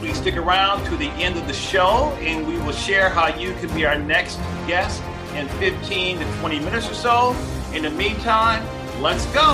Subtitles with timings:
[0.00, 3.52] Please stick around to the end of the show and we will share how you
[3.56, 4.36] can be our next
[4.66, 5.02] guest
[5.34, 7.36] in 15 to 20 minutes or so.
[7.74, 8.64] In the meantime,
[9.02, 9.52] let's go.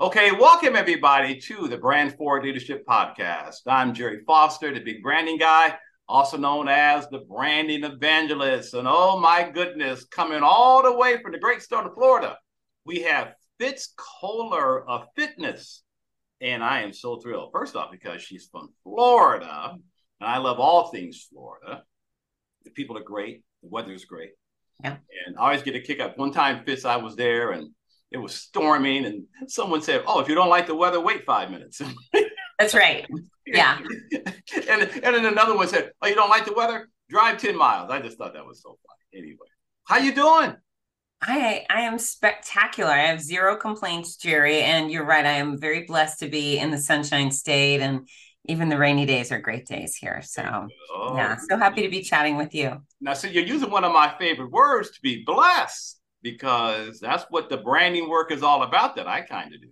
[0.00, 3.60] Okay, welcome everybody to the Brand Forward Leadership Podcast.
[3.66, 5.76] I'm Gerry Foster, the big branding guy,
[6.08, 8.72] also known as the branding evangelist.
[8.72, 12.38] And oh my goodness, coming all the way from the great state of Florida,
[12.86, 15.82] we have Fitz Koehler of Fitzness.
[16.40, 17.50] And I am so thrilled.
[17.52, 19.76] First off, because she's from Florida,
[20.20, 21.84] and I love all things Florida.
[22.64, 24.30] The people are great, the weather is great.
[24.82, 24.96] Yeah.
[25.26, 26.18] And I always get a kick up.
[26.18, 27.70] One time, Fitz, I was there and
[28.10, 31.48] it was storming, and someone said, Oh, if you don't like the weather, wait five
[31.52, 31.80] minutes.
[32.58, 33.06] That's right.
[33.46, 33.78] Yeah.
[34.68, 36.88] and, and then another one said, Oh, you don't like the weather?
[37.08, 37.92] Drive 10 miles.
[37.92, 39.22] I just thought that was so funny.
[39.22, 39.46] Anyway,
[39.84, 40.56] how you doing?
[41.22, 42.90] I I am spectacular.
[42.90, 44.62] I have zero complaints, Gerry.
[44.62, 45.24] And you're right.
[45.24, 48.08] I am very blessed to be in the Sunshine State, and
[48.46, 50.20] even the rainy days are great days here.
[50.22, 52.82] So oh, yeah, so happy to be chatting with you.
[53.00, 57.48] Now, so you're using one of my favorite words to be blessed because that's what
[57.48, 58.96] the branding work is all about.
[58.96, 59.68] That I kind of do.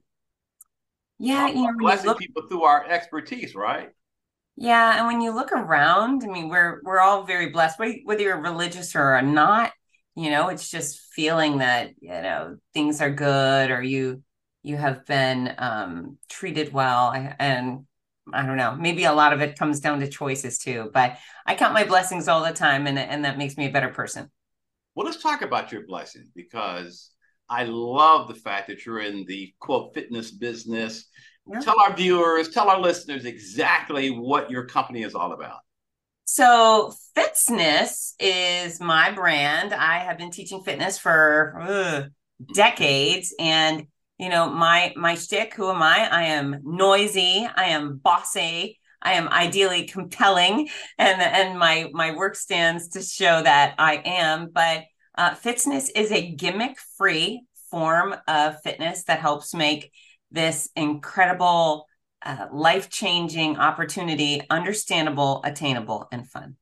[1.19, 3.91] Yeah, you know, blessing look- people through our expertise, right?
[4.57, 8.41] Yeah, and when you look around, I mean, we're we're all very blessed, whether you're
[8.41, 9.73] religious or not
[10.21, 14.23] you know it's just feeling that you know things are good or you
[14.63, 17.13] you have been um, treated well.
[17.39, 17.87] And
[18.33, 21.17] i don't know maybe a lot of it comes down to choices too but
[21.47, 24.31] i count my blessings all the time and, and that makes me a better person.
[24.95, 27.11] Well let's talk about your blessings because
[27.49, 31.07] i love the fact that you're in the quote fitness business.
[31.51, 31.61] Yeah.
[31.61, 35.61] tell our viewers tell our listeners exactly what your company is all about
[36.33, 39.75] so, Fitzness is my brand.
[39.75, 42.03] I have been teaching fitness for uh,
[42.55, 45.55] decades, and you know my my shtick.
[45.55, 46.09] Who am I?
[46.09, 47.49] I am noisy.
[47.53, 48.79] I am bossy.
[49.03, 50.69] I am ideally compelling,
[50.99, 54.51] and and my my work stands to show that I am.
[54.53, 54.85] But
[55.19, 57.43] uh, Fitzness is a gimmick free
[57.73, 59.91] form of fitness that helps make
[60.31, 61.87] this incredible
[62.25, 66.57] uh, life changing opportunity, understandable, attainable, and fun.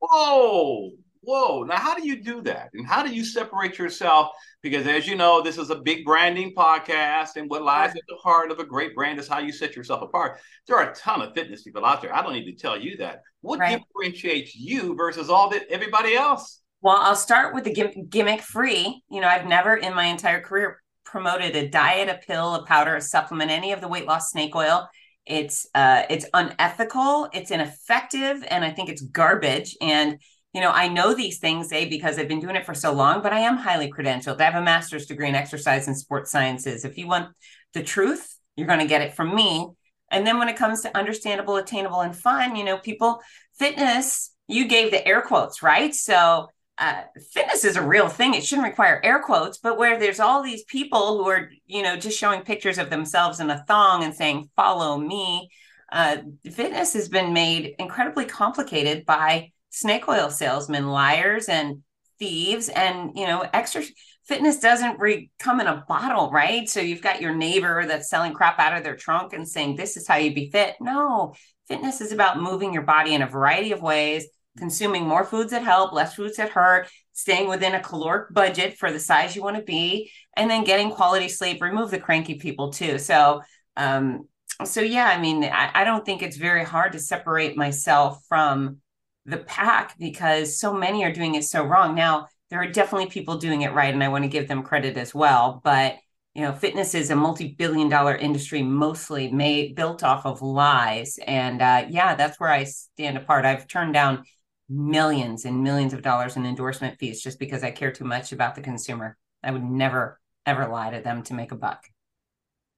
[0.00, 0.90] Whoa,
[1.22, 1.64] whoa.
[1.64, 2.70] Now, how do you do that?
[2.74, 4.28] And how do you separate yourself?
[4.62, 8.16] Because as you know, this is a big branding podcast, and what lies at the
[8.16, 10.38] heart of a great brand is how you set yourself apart.
[10.66, 12.14] There are a ton of fitness people out there.
[12.14, 13.22] I don't need to tell you that.
[13.40, 13.80] What right.
[13.80, 16.62] differentiates you versus all that everybody else?
[16.80, 19.02] Well, I'll start with the gimmick free.
[19.10, 22.96] You know, I've never in my entire career promoted a diet, a pill, a powder,
[22.96, 24.88] a supplement, any of the weight loss snake oil.
[25.26, 29.76] It's uh, it's unethical, it's ineffective, and I think it's garbage.
[29.80, 30.18] And
[30.52, 33.22] you know, I know these things, A, because I've been doing it for so long,
[33.22, 34.40] but I am highly credentialed.
[34.40, 36.84] I have a master's degree in exercise and sports sciences.
[36.84, 37.30] If you want
[37.72, 39.66] the truth, you're going to get it from me.
[40.12, 43.20] And then when it comes to understandable, attainable, and fun, you know, people,
[43.58, 45.92] fitness, you gave the air quotes, right?
[45.92, 46.48] So
[46.78, 47.02] uh,
[47.32, 48.34] fitness is a real thing.
[48.34, 51.96] It shouldn't require air quotes, but where there's all these people who are, you know,
[51.96, 55.48] just showing pictures of themselves in a thong and saying, follow me.
[55.92, 56.18] Uh,
[56.50, 61.82] fitness has been made incredibly complicated by snake oil salesmen, liars, and
[62.18, 62.68] thieves.
[62.68, 63.82] And, you know, extra
[64.24, 66.68] fitness doesn't re- come in a bottle, right?
[66.68, 69.96] So you've got your neighbor that's selling crap out of their trunk and saying, this
[69.96, 70.74] is how you be fit.
[70.80, 71.34] No,
[71.68, 74.26] fitness is about moving your body in a variety of ways
[74.58, 78.92] consuming more foods that help, less foods that hurt, staying within a caloric budget for
[78.92, 81.62] the size you want to be, and then getting quality sleep.
[81.62, 82.98] Remove the cranky people too.
[82.98, 83.42] So,
[83.76, 84.28] um,
[84.64, 88.78] so yeah, I mean, I, I don't think it's very hard to separate myself from
[89.26, 91.94] the pack because so many are doing it so wrong.
[91.94, 94.96] Now, there are definitely people doing it right, and I want to give them credit
[94.96, 95.60] as well.
[95.64, 95.96] But
[96.34, 101.18] you know, fitness is a multi-billion dollar industry, mostly made built off of lies.
[101.26, 103.44] And uh, yeah, that's where I stand apart.
[103.44, 104.24] I've turned down
[104.68, 108.54] millions and millions of dollars in endorsement fees just because I care too much about
[108.54, 109.16] the consumer.
[109.42, 111.84] I would never, ever lie to them to make a buck.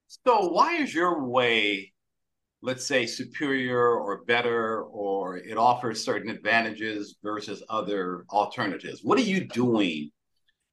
[0.07, 1.93] So, why is your way,
[2.61, 9.01] let's say, superior or better, or it offers certain advantages versus other alternatives?
[9.03, 10.11] What are you doing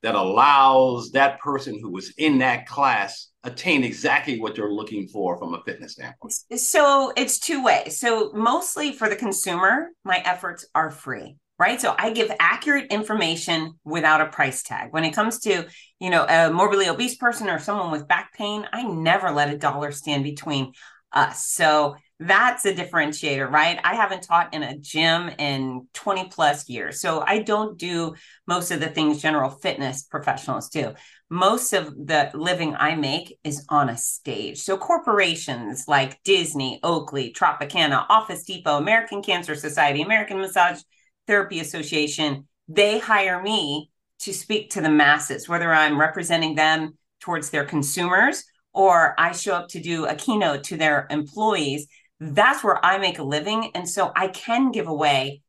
[0.04, 5.38] that allows that person who was in that class attain exactly what they're looking for
[5.38, 6.34] from a fitness standpoint?
[6.56, 7.98] So it's two ways.
[7.98, 13.78] So mostly for the consumer, my efforts are free right so i give accurate information
[13.84, 15.64] without a price tag when it comes to
[16.00, 19.56] you know a morbidly obese person or someone with back pain i never let a
[19.56, 20.72] dollar stand between
[21.12, 26.68] us so that's a differentiator right i haven't taught in a gym in 20 plus
[26.68, 28.14] years so i don't do
[28.46, 30.94] most of the things general fitness professionals do
[31.34, 34.60] most of the living I make is on a stage.
[34.60, 40.80] So corporations like Disney, Oakley, Tropicana, Office Depot, American Cancer Society, American Massage
[41.26, 43.90] Therapy Association, they hire me
[44.20, 49.54] to speak to the masses, whether I'm representing them towards their consumers or I show
[49.54, 51.88] up to do a keynote to their employees.
[52.32, 53.70] That's where I make a living.
[53.74, 55.42] And so I can give away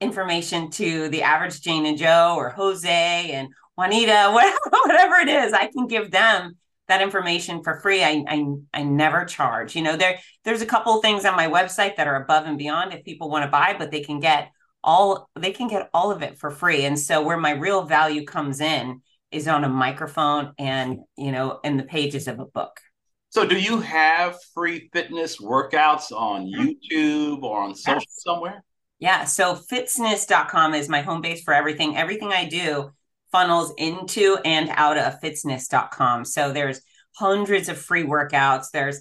[0.00, 5.52] information to the average Jane and Joe or Jose and Juanita, whatever, whatever it is,
[5.52, 6.56] I can give them
[6.88, 8.02] that information for free.
[8.02, 8.44] I, I
[8.74, 9.76] I never charge.
[9.76, 12.92] You know, there there's a couple things on my website that are above and beyond
[12.92, 14.50] if people want to buy, but they can get
[14.82, 16.84] all they can get all of it for free.
[16.84, 21.60] And so where my real value comes in is on a microphone and you know
[21.62, 22.80] in the pages of a book.
[23.30, 26.68] So do you have free fitness workouts on mm-hmm.
[26.92, 28.22] YouTube or on social yes.
[28.22, 28.64] somewhere?
[28.98, 29.24] Yeah.
[29.24, 31.96] So fitzness.com is my home base for everything.
[31.96, 32.90] Everything I do
[33.30, 36.24] funnels into and out of fitzness.com.
[36.24, 36.80] So there's
[37.16, 38.70] hundreds of free workouts.
[38.72, 39.00] There's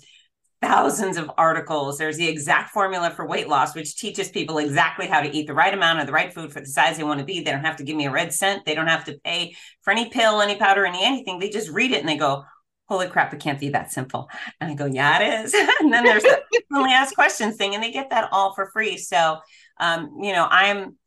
[0.62, 1.98] thousands of articles.
[1.98, 5.54] There's the exact formula for weight loss, which teaches people exactly how to eat the
[5.54, 7.42] right amount of the right food for the size they want to be.
[7.42, 8.66] They don't have to give me a red cent.
[8.66, 11.40] They don't have to pay for any pill, any powder, any anything.
[11.40, 12.44] They just read it and they go,
[12.88, 14.30] Holy crap, it can't be that simple.
[14.62, 15.54] And I go, Yeah, it is.
[15.80, 16.42] and then there's the
[16.76, 18.98] only ask questions thing, and they get that all for free.
[18.98, 19.40] So
[19.80, 20.98] um, you know, I'm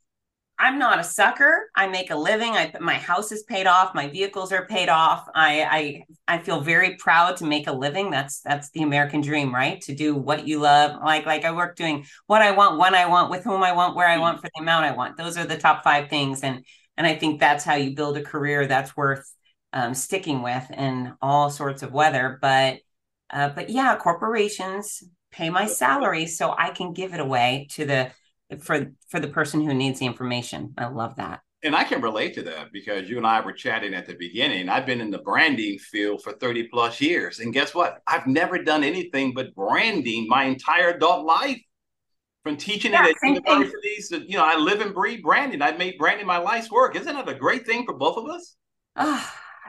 [0.59, 1.71] I'm not a sucker.
[1.75, 2.53] I make a living.
[2.53, 3.94] I my house is paid off.
[3.94, 5.27] My vehicles are paid off.
[5.35, 8.11] I I I feel very proud to make a living.
[8.11, 9.81] That's that's the American dream, right?
[9.83, 11.00] To do what you love.
[11.03, 13.97] Like like I work doing what I want, when I want, with whom I want,
[13.97, 15.17] where I want, for the amount I want.
[15.17, 16.62] Those are the top five things, and
[16.99, 19.33] and I think that's how you build a career that's worth
[19.72, 22.38] um, sticking with in all sorts of weather.
[22.40, 22.78] But
[23.31, 28.11] uh, but yeah, corporations pay my salary so I can give it away to the
[28.61, 30.75] for for the person who needs the information.
[30.76, 31.40] I love that.
[31.62, 34.70] And I can relate to that because you and I were chatting at the beginning.
[34.70, 37.40] I've been in the branding field for 30 plus years.
[37.40, 37.99] And guess what?
[38.06, 41.61] I've never done anything but branding my entire adult life.
[42.43, 45.61] From teaching yeah, it at universities, to, you know, I live and breathe branding.
[45.61, 46.96] I made branding my life's work.
[46.96, 48.56] Isn't that a great thing for both of us?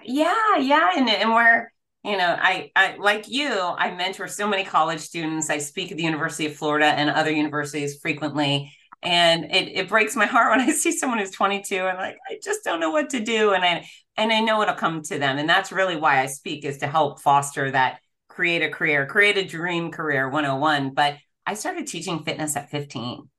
[0.03, 0.91] Yeah, yeah.
[0.95, 1.67] And, and we're,
[2.03, 5.49] you know I, I like you i mentor so many college students.
[5.49, 8.71] I speak at the university of florida and other universities frequently
[9.03, 12.39] and it, it breaks my heart when i see someone who's 22 and like i
[12.43, 13.87] just don't know what to do and i
[14.17, 16.87] and i know it'll come to them and that's really why i speak is to
[16.87, 21.15] help foster that create a career create a dream career 101 but
[21.45, 23.29] i started teaching fitness at 15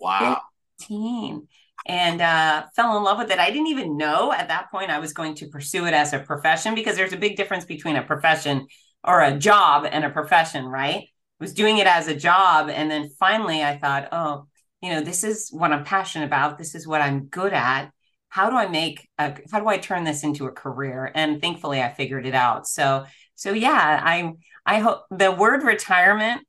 [0.00, 0.40] wow.
[0.78, 1.48] 15
[1.86, 3.38] and uh, fell in love with it.
[3.38, 6.18] I didn't even know at that point I was going to pursue it as a
[6.18, 8.66] profession because there's a big difference between a profession
[9.02, 11.02] or a job and a profession, right?
[11.02, 12.70] I was doing it as a job.
[12.70, 14.46] And then finally I thought, oh,
[14.80, 16.58] you know, this is what I'm passionate about.
[16.58, 17.90] This is what I'm good at.
[18.28, 21.10] How do I make a, how do I turn this into a career?
[21.14, 22.66] And thankfully I figured it out.
[22.66, 23.04] So,
[23.34, 24.32] so yeah, I,
[24.64, 26.42] I hope the word retirement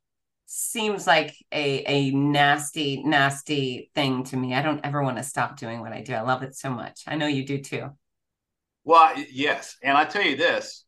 [0.46, 4.54] seems like a a nasty nasty thing to me.
[4.54, 6.14] I don't ever want to stop doing what I do.
[6.14, 7.02] I love it so much.
[7.06, 7.90] I know you do too.
[8.84, 10.84] Well, yes, and I tell you this,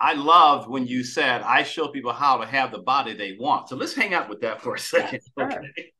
[0.00, 3.68] I loved when you said I show people how to have the body they want.
[3.68, 5.20] So let's hang out with that for a second.
[5.38, 5.52] Sure.
[5.52, 5.92] Okay.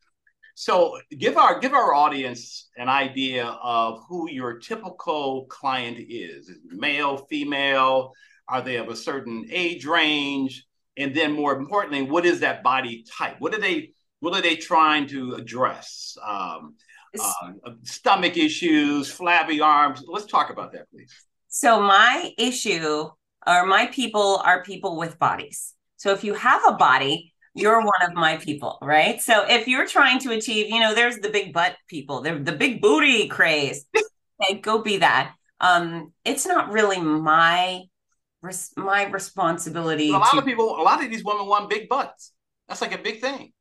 [0.54, 6.48] So give our give our audience an idea of who your typical client is.
[6.48, 8.12] is male, female?
[8.48, 10.66] Are they of a certain age range?
[10.96, 13.36] And then more importantly what is that body type?
[13.38, 16.16] What are they what are they trying to address?
[16.24, 16.76] Um,
[17.18, 20.02] uh, stomach issues flabby arms.
[20.06, 21.12] Let's talk about that please.
[21.48, 23.10] So my issue
[23.46, 25.74] or my people are people with bodies.
[25.96, 29.20] So if you have a body you're one of my people right?
[29.20, 32.52] So if you're trying to achieve you know there's the big butt people they're the
[32.52, 33.84] big booty craze.
[34.42, 35.34] Okay go be that.
[35.60, 37.82] Um it's not really my
[38.42, 40.10] res- my responsibility.
[40.10, 42.32] a lot to, of people, a lot of these women want big butts.
[42.68, 43.52] That's like a big thing.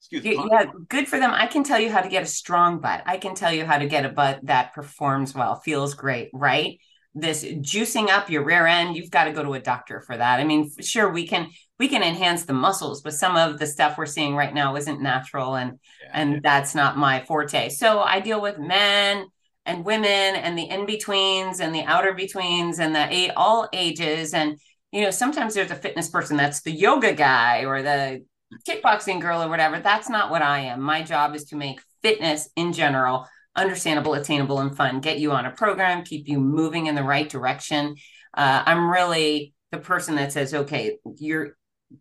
[0.00, 0.48] Excuse me.
[0.50, 1.32] Yeah, good for them.
[1.32, 3.02] I can tell you how to get a strong butt.
[3.04, 6.78] I can tell you how to get a butt that performs well, feels great, right?
[7.14, 10.38] This juicing up your rear end, you've got to go to a doctor for that.
[10.38, 13.98] I mean, sure, we can we can enhance the muscles, but some of the stuff
[13.98, 16.40] we're seeing right now isn't natural, and yeah, and yeah.
[16.42, 17.70] that's not my forte.
[17.70, 19.26] So I deal with men
[19.68, 24.34] and women and the in-betweens and the outer betweens and the eight all ages.
[24.34, 24.58] And,
[24.90, 28.24] you know, sometimes there's a fitness person that's the yoga guy or the
[28.66, 29.78] kickboxing girl or whatever.
[29.78, 30.80] That's not what I am.
[30.80, 35.44] My job is to make fitness in general understandable, attainable, and fun, get you on
[35.44, 37.96] a program, keep you moving in the right direction.
[38.32, 41.56] Uh, I'm really the person that says, okay, you're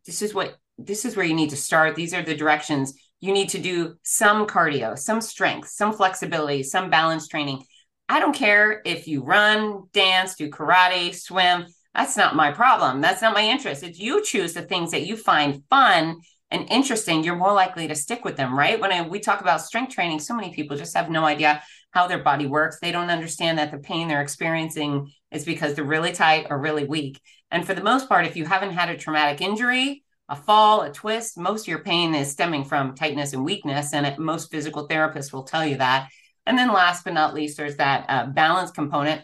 [0.05, 1.95] this is what this is where you need to start.
[1.95, 6.89] These are the directions you need to do some cardio, some strength, some flexibility, some
[6.89, 7.63] balance training.
[8.09, 11.65] I don't care if you run, dance, do karate, swim.
[11.93, 13.01] That's not my problem.
[13.01, 13.83] That's not my interest.
[13.83, 16.17] If you choose the things that you find fun
[16.51, 18.79] and interesting, you're more likely to stick with them, right?
[18.79, 22.07] When I, we talk about strength training, so many people just have no idea how
[22.07, 22.79] their body works.
[22.79, 26.86] They don't understand that the pain they're experiencing is because they're really tight or really
[26.86, 27.19] weak.
[27.51, 30.91] And for the most part, if you haven't had a traumatic injury, a fall, a
[30.91, 33.93] twist, most of your pain is stemming from tightness and weakness.
[33.93, 36.10] And it, most physical therapists will tell you that.
[36.46, 39.22] And then last but not least, there's that uh, balance component.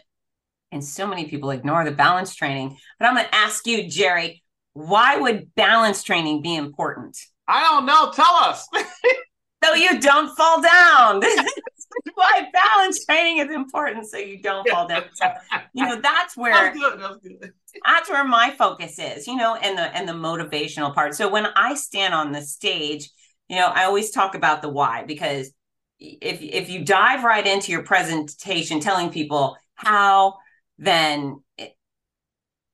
[0.72, 2.76] And so many people ignore the balance training.
[2.98, 4.42] But I'm going to ask you, Gerry,
[4.72, 7.18] why would balance training be important?
[7.46, 8.10] I don't know.
[8.12, 8.66] Tell us.
[9.64, 11.22] so you don't fall down.
[12.14, 15.04] why balance training is important so you don't fall down.
[15.14, 15.32] So,
[15.72, 17.52] you know, that's where that's, good, that's, good.
[17.84, 21.14] That's where my focus is, you know, and the and the motivational part.
[21.14, 23.10] So when I stand on the stage,
[23.48, 25.50] you know, I always talk about the why because
[25.98, 30.36] if if you dive right into your presentation telling people how
[30.78, 31.40] then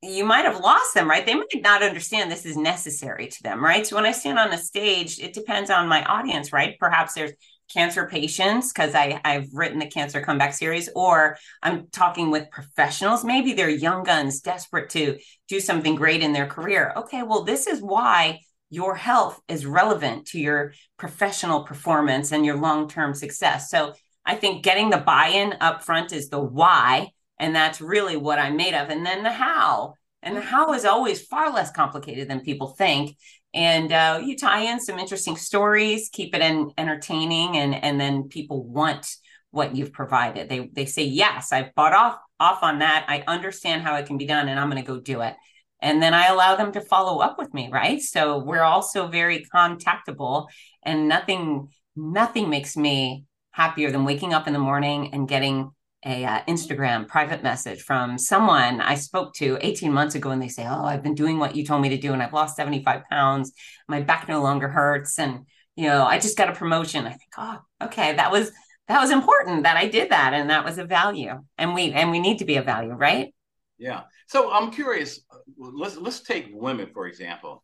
[0.02, 1.26] you might have lost them, right?
[1.26, 3.86] They might not understand this is necessary to them, right?
[3.86, 6.78] So when I stand on a stage, it depends on my audience, right?
[6.80, 7.32] Perhaps there's
[7.72, 13.24] cancer patients because I I've written the cancer comeback series, or I'm talking with professionals.
[13.24, 16.92] Maybe they're young guns desperate to do something great in their career.
[16.96, 22.56] Okay, well, this is why your health is relevant to your professional performance and your
[22.56, 23.68] long-term success.
[23.70, 27.10] So I think getting the buy-in up front is the why
[27.40, 28.90] and that's really what I'm made of.
[28.90, 29.94] And then the how.
[30.22, 33.16] And the how is always far less complicated than people think.
[33.52, 38.28] And uh, you tie in some interesting stories, keep it in, entertaining, and and then
[38.28, 39.06] people want
[39.50, 40.48] what you've provided.
[40.48, 43.06] They they say yes, I've bought off off on that.
[43.08, 45.34] I understand how it can be done, and I'm going to go do it.
[45.82, 48.00] And then I allow them to follow up with me, right?
[48.00, 50.46] So we're also very contactable,
[50.84, 55.70] and nothing nothing makes me happier than waking up in the morning and getting
[56.04, 60.48] a uh, Instagram private message from someone I spoke to 18 months ago, and they
[60.48, 63.02] say, "Oh, I've been doing what you told me to do, and I've lost 75
[63.10, 63.52] pounds.
[63.88, 67.32] My back no longer hurts, and you know, I just got a promotion." I think,
[67.36, 68.50] "Oh, okay, that was
[68.88, 72.10] that was important that I did that, and that was a value, and we and
[72.10, 73.34] we need to be a value, right?"
[73.78, 74.02] Yeah.
[74.26, 75.20] So I'm curious.
[75.58, 77.62] Let's let's take women for example.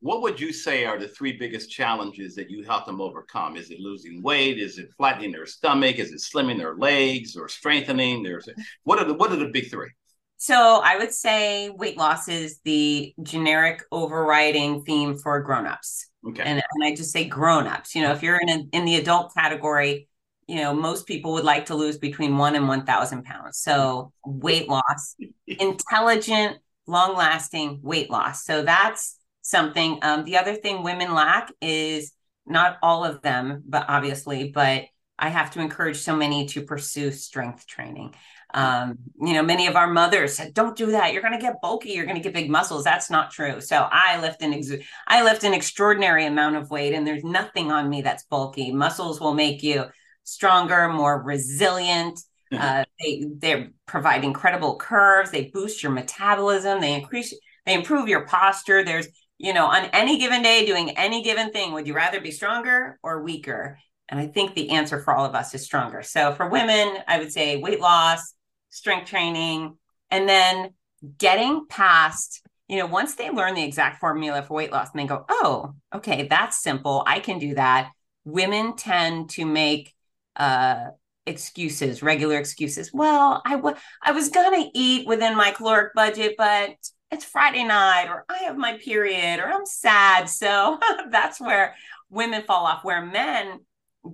[0.00, 3.56] What would you say are the three biggest challenges that you help them overcome?
[3.56, 4.58] Is it losing weight?
[4.58, 5.96] Is it flattening their stomach?
[5.98, 8.22] Is it slimming their legs or strengthening?
[8.22, 8.48] There's
[8.84, 9.90] what are the what are the big three?
[10.36, 16.10] So I would say weight loss is the generic overriding theme for grown-ups.
[16.28, 16.42] Okay.
[16.42, 17.94] And, and I just say grown-ups.
[17.94, 20.08] You know, if you're in a, in the adult category,
[20.46, 23.58] you know, most people would like to lose between one and 1,000 pounds.
[23.58, 28.44] So weight loss, intelligent, long lasting weight loss.
[28.44, 29.98] So that's something.
[30.02, 32.12] Um, the other thing women lack is
[32.46, 34.84] not all of them, but obviously, but
[35.18, 38.14] I have to encourage so many to pursue strength training.
[38.52, 41.12] Um, you know, many of our mothers said, "Don't do that.
[41.12, 41.90] You're going to get bulky.
[41.90, 43.60] You're going to get big muscles." That's not true.
[43.60, 47.72] So I lift an ex- I lift an extraordinary amount of weight, and there's nothing
[47.72, 48.72] on me that's bulky.
[48.72, 49.86] Muscles will make you
[50.24, 52.20] stronger, more resilient.
[52.52, 55.30] Uh, they they provide incredible curves.
[55.30, 56.80] They boost your metabolism.
[56.80, 57.34] They increase.
[57.66, 58.84] They improve your posture.
[58.84, 59.08] There's
[59.38, 61.72] you know on any given day doing any given thing.
[61.72, 63.78] Would you rather be stronger or weaker?
[64.08, 66.02] And I think the answer for all of us is stronger.
[66.02, 68.34] So for women, I would say weight loss,
[68.68, 69.76] strength training,
[70.10, 70.74] and then
[71.18, 72.42] getting past.
[72.68, 75.74] You know, once they learn the exact formula for weight loss, and they go, "Oh,
[75.94, 77.02] okay, that's simple.
[77.06, 77.90] I can do that."
[78.24, 79.94] Women tend to make
[80.36, 80.88] uh,
[81.26, 82.90] excuses, regular excuses.
[82.92, 86.76] Well, I, w- I was going to eat within my caloric budget, but
[87.10, 90.28] it's Friday night, or I have my period, or I'm sad.
[90.28, 90.78] So
[91.10, 91.74] that's where
[92.10, 93.60] women fall off, where men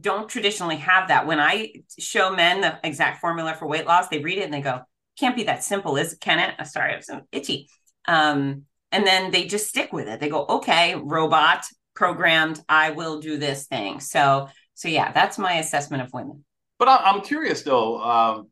[0.00, 1.26] don't traditionally have that.
[1.26, 4.61] When I show men the exact formula for weight loss, they read it and they
[4.61, 4.83] go,
[5.19, 6.21] can't be that simple, is it?
[6.21, 6.67] Can it?
[6.67, 7.69] Sorry, I'm so itchy.
[8.07, 8.62] Um,
[8.93, 10.21] and then they just stick with it.
[10.21, 11.64] They go, okay, robot
[11.95, 14.00] programmed, I will do this thing.
[14.00, 16.43] So so yeah, that's my assessment of women.
[16.81, 18.01] But I'm curious though.
[18.01, 18.49] Um,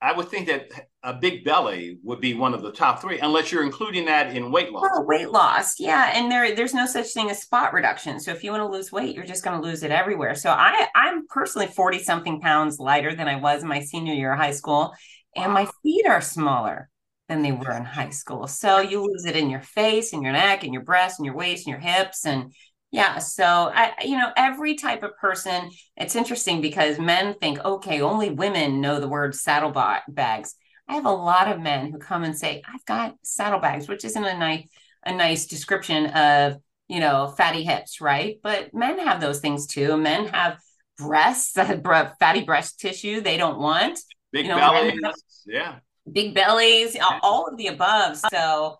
[0.00, 0.70] I would think that
[1.02, 4.52] a big belly would be one of the top three, unless you're including that in
[4.52, 4.88] weight loss.
[4.94, 8.20] Oh, weight loss, yeah, and there there's no such thing as spot reduction.
[8.20, 10.36] So if you want to lose weight, you're just going to lose it everywhere.
[10.36, 14.32] So I I'm personally forty something pounds lighter than I was in my senior year
[14.32, 14.94] of high school,
[15.34, 16.88] and my feet are smaller
[17.28, 18.46] than they were in high school.
[18.46, 21.34] So you lose it in your face, and your neck, and your breast, and your
[21.34, 22.52] waist, and your hips, and
[22.90, 23.18] yeah.
[23.18, 25.70] So I, you know, every type of person.
[25.96, 30.54] It's interesting because men think, okay, only women know the word saddlebags
[30.88, 34.24] I have a lot of men who come and say, I've got saddlebags, which isn't
[34.24, 34.66] a nice
[35.04, 36.56] a nice description of,
[36.88, 38.38] you know, fatty hips, right?
[38.42, 39.96] But men have those things too.
[39.96, 40.58] Men have
[40.96, 41.52] breasts,
[42.20, 44.00] fatty breast tissue they don't want.
[44.32, 45.00] Big you know, bellies.
[45.46, 45.76] Yeah.
[46.10, 48.16] Big bellies, all of the above.
[48.16, 48.78] So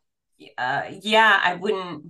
[0.56, 2.06] uh, yeah, I wouldn't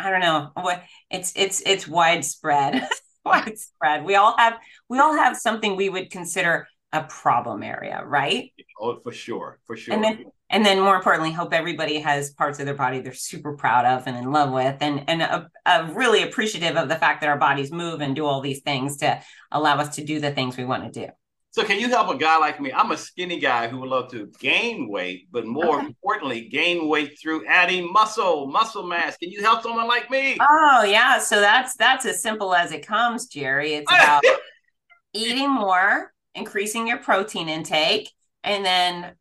[0.00, 0.50] I don't know.
[0.54, 2.82] What it's it's it's widespread.
[3.24, 4.04] widespread.
[4.04, 4.54] We all have
[4.88, 8.52] we all have something we would consider a problem area, right?
[8.80, 9.94] Oh, for sure, for sure.
[9.94, 13.56] And then, and then more importantly, hope everybody has parts of their body they're super
[13.56, 17.20] proud of and in love with, and and a, a really appreciative of the fact
[17.20, 19.20] that our bodies move and do all these things to
[19.52, 21.12] allow us to do the things we want to do.
[21.52, 22.72] So, can you help a guy like me?
[22.72, 25.86] I'm a skinny guy who would love to gain weight, but more okay.
[25.86, 29.16] importantly, gain weight through adding muscle, muscle mass.
[29.16, 30.36] Can you help someone like me?
[30.40, 33.74] Oh yeah, so that's that's as simple as it comes, Gerry.
[33.74, 34.22] It's about
[35.12, 38.12] eating more increasing your protein intake,
[38.44, 39.14] and then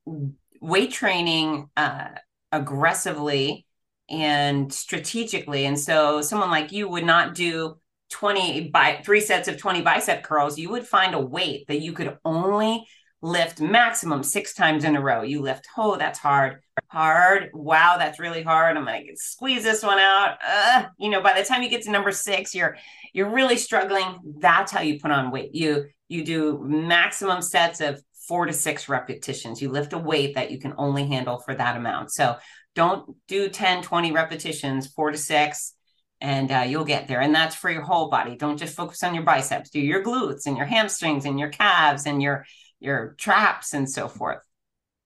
[0.61, 2.09] weight training uh,
[2.51, 3.65] aggressively
[4.07, 5.65] and strategically.
[5.65, 10.23] And so, someone like you would not do 20 by three sets of 20 bicep
[10.23, 10.57] curls.
[10.57, 12.85] You would find a weight that you could only
[13.21, 15.21] lift maximum six times in a row.
[15.21, 17.49] You lift, oh, that's hard, hard.
[17.53, 18.77] Wow, that's really hard.
[18.77, 20.37] I'm gonna squeeze this one out.
[20.47, 22.77] Uh, you know, by the time you get to number six, you're
[23.13, 24.19] you're really struggling.
[24.39, 25.53] That's how you put on weight.
[25.53, 29.61] You you do maximum sets of four to six repetitions.
[29.61, 32.11] You lift a weight that you can only handle for that amount.
[32.11, 32.37] So
[32.75, 35.73] don't do 10, 20 repetitions, four to six,
[36.21, 37.21] and uh, you'll get there.
[37.21, 38.35] And that's for your whole body.
[38.35, 39.69] Don't just focus on your biceps.
[39.69, 42.45] Do your glutes and your hamstrings and your calves and your
[42.79, 44.43] your traps and so forth.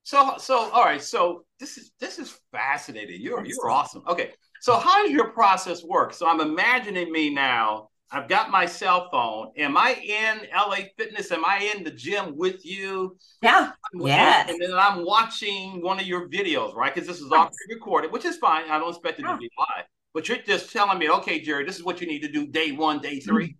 [0.03, 1.01] So so all right.
[1.01, 3.21] So this is this is fascinating.
[3.21, 4.03] You're you're awesome.
[4.07, 4.31] Okay.
[4.61, 6.13] So how does your process work?
[6.13, 9.51] So I'm imagining me now I've got my cell phone.
[9.57, 11.31] Am I in LA Fitness?
[11.31, 13.17] Am I in the gym with you?
[13.41, 13.71] Yeah.
[13.95, 14.45] Yeah.
[14.47, 16.93] And then I'm watching one of your videos, right?
[16.93, 18.69] Because this is all recorded, which is fine.
[18.69, 19.31] I don't expect it yeah.
[19.31, 19.85] to be live.
[20.13, 22.71] But you're just telling me, okay, Gerry, this is what you need to do day
[22.71, 23.53] one, day 3 mm-hmm.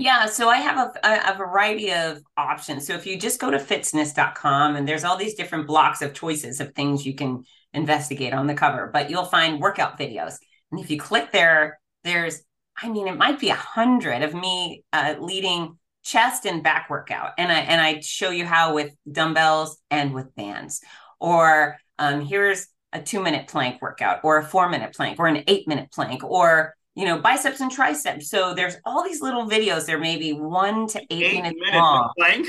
[0.00, 2.86] Yeah, so I have a, a, variety of options.
[2.86, 6.60] So if you just go to fitzness.com and there's all these different blocks of choices
[6.60, 7.44] of things you can
[7.74, 10.36] investigate on the cover, but you'll find workout videos.
[10.70, 12.42] And if you click there, there's
[12.76, 17.32] I mean, it might be a hundred of me uh, leading chest and back workout,
[17.38, 20.80] and I and I show you how with dumbbells and with bands.
[21.20, 25.42] Or um, here's a two minute plank workout, or a four minute plank, or an
[25.46, 28.28] eight minute plank, or you know biceps and triceps.
[28.30, 29.86] So there's all these little videos.
[29.86, 32.10] They're maybe one to eight, eight minutes minute long.
[32.18, 32.46] Plank.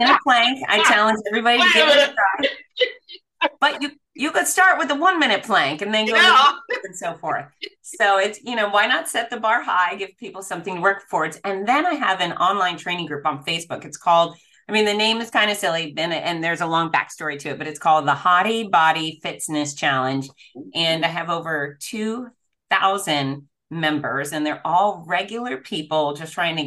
[0.00, 3.48] in a plank, I challenge everybody to give it a try.
[3.60, 6.52] But you you could start with a one minute plank and then go yeah.
[6.84, 7.46] and so forth.
[7.82, 11.08] So it's, you know, why not set the bar high, give people something to work
[11.08, 11.38] towards.
[11.44, 13.84] And then I have an online training group on Facebook.
[13.84, 14.36] It's called,
[14.68, 17.58] I mean, the name is kind of silly and, there's a long backstory to it,
[17.58, 20.28] but it's called the Hottie Body Fitness Challenge.
[20.74, 26.62] And I have over 2,000 members and they're all regular people just trying to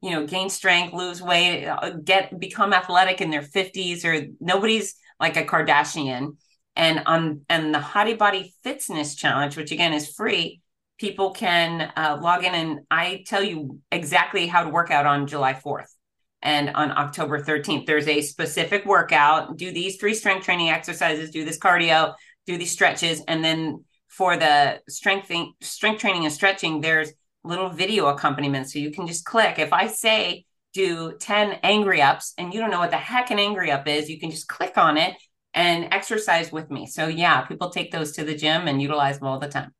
[0.00, 4.96] you know gain strength lose weight uh, get become athletic in their 50s or nobody's
[5.20, 6.36] like a kardashian
[6.78, 10.62] and on and the Hottie Body Fitness Challenge, which again is free,
[10.98, 15.26] people can uh, log in and I tell you exactly how to work out on
[15.26, 15.92] July 4th
[16.42, 17.86] and on October 13th.
[17.86, 19.56] There's a specific workout.
[19.56, 22.14] Do these three strength training exercises, do this cardio,
[22.46, 27.12] do these stretches, and then for the strength strength training and stretching, there's
[27.44, 28.68] little video accompaniment.
[28.70, 29.58] So you can just click.
[29.58, 33.38] If I say do 10 angry ups and you don't know what the heck an
[33.38, 35.14] angry up is, you can just click on it
[35.54, 36.86] and exercise with me.
[36.86, 39.72] So yeah, people take those to the gym and utilize them all the time.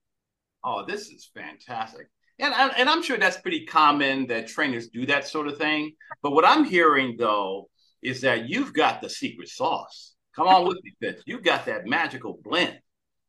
[0.64, 2.08] Oh, this is fantastic.
[2.38, 5.92] And, and I'm sure that's pretty common that trainers do that sort of thing.
[6.22, 7.68] But what I'm hearing though
[8.02, 10.14] is that you've got the secret sauce.
[10.36, 11.22] Come on with me, Fitz.
[11.26, 12.78] You've got that magical blend.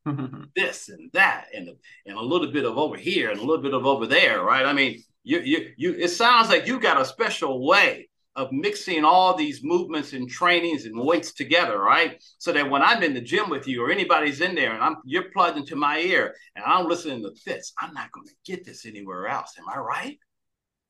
[0.55, 1.69] this and that, and
[2.05, 4.65] and a little bit of over here and a little bit of over there, right?
[4.65, 5.93] I mean, you you you.
[5.93, 8.08] It sounds like you got a special way
[8.39, 12.23] of mixing all these movements and trainings and weights together, right?
[12.37, 14.95] So that when I'm in the gym with you or anybody's in there and I'm
[15.03, 18.63] you're plugged into my ear and I'm listening to this, I'm not going to get
[18.63, 19.55] this anywhere else.
[19.59, 20.17] Am I right?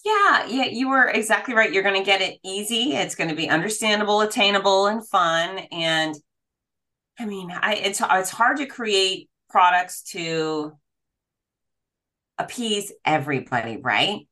[0.05, 1.73] Yeah, yeah, you were exactly right.
[1.73, 2.93] You're going to get it easy.
[2.93, 5.57] It's going to be understandable, attainable, and fun.
[5.71, 6.15] And
[7.17, 10.73] I mean, I it's it's hard to create products to
[12.37, 14.27] appease everybody, right?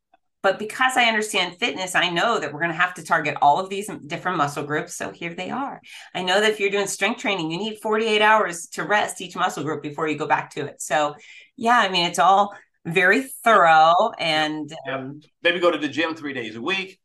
[0.47, 3.59] But because I understand fitness, I know that we're going to have to target all
[3.59, 4.95] of these different muscle groups.
[4.95, 5.81] So here they are.
[6.15, 9.35] I know that if you're doing strength training, you need 48 hours to rest each
[9.35, 10.81] muscle group before you go back to it.
[10.81, 11.15] So,
[11.57, 12.55] yeah, I mean, it's all
[12.85, 16.97] very thorough and um, maybe go to the gym three days a week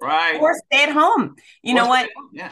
[0.00, 2.50] right or stay at home you or know what yeah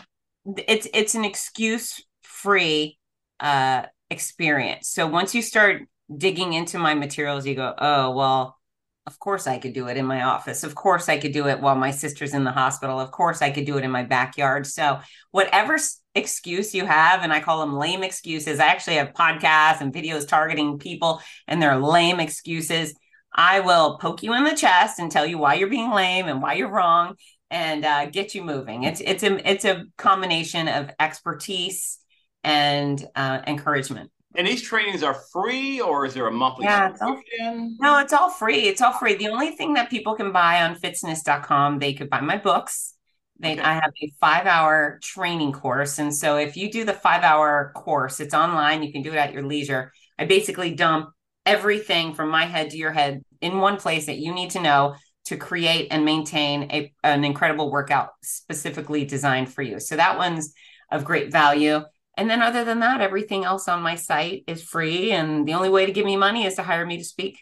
[0.69, 2.97] it's it's an excuse free
[3.41, 5.83] uh experience so once you start
[6.17, 8.60] digging into my materials you go oh well
[9.07, 10.63] of course I could do it in my office.
[10.63, 13.01] Of course I could do it while my sister's in the hospital.
[13.01, 14.67] Of course I could do it in my backyard.
[14.67, 15.79] So, whatever
[16.15, 20.29] excuse you have, and I call them lame excuses, I actually have podcasts and videos
[20.29, 22.95] targeting people and their lame excuses.
[23.33, 26.43] I will poke you in the chest and tell you why you're being lame and
[26.43, 27.15] why you're wrong
[27.51, 28.85] and uh, get you moving.
[28.85, 31.99] It's it's a it's a combination of expertise
[32.45, 34.11] and uh, encouragement.
[34.37, 37.77] And these trainings are free, or is there a monthly yeah, subscription?
[37.81, 38.69] no, it's all free.
[38.69, 39.15] It's all free.
[39.17, 42.95] The only thing that people can buy on fitzness.com, they could buy my books.
[43.41, 43.63] They, okay.
[43.63, 45.99] I have a five hour training course.
[45.99, 49.17] And so if you do the five hour course, it's online, you can do it
[49.17, 49.93] at your leisure.
[50.19, 51.11] I basically dump
[51.47, 54.95] everything from my head to your head in one place that you need to know
[55.25, 59.81] to create and maintain a, an incredible workout specifically designed for you.
[59.81, 60.53] So that one's
[60.91, 61.81] of great value.
[62.21, 65.11] And then other than that, everything else on my site is free.
[65.13, 67.39] And the only way to give me money is to hire me to speak.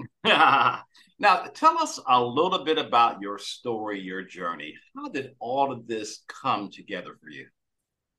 [0.24, 0.84] now,
[1.52, 4.72] tell us a little bit about your story, your journey.
[4.96, 7.46] How did all of this come together for you?